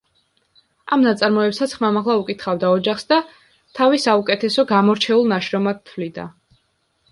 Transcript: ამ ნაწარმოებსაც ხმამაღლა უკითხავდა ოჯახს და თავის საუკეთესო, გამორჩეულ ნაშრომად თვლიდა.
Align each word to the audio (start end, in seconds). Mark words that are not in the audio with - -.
ამ 0.95 1.03
ნაწარმოებსაც 1.07 1.75
ხმამაღლა 1.79 2.15
უკითხავდა 2.21 2.73
ოჯახს 2.79 3.07
და 3.15 3.21
თავის 3.81 4.09
საუკეთესო, 4.09 4.67
გამორჩეულ 4.75 5.33
ნაშრომად 5.37 5.87
თვლიდა. 5.93 6.29